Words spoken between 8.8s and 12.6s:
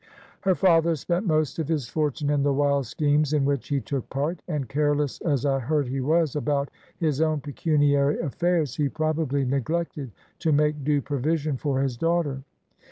probably neglected to make due provision for his daughter.